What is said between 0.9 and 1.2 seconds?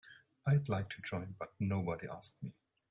to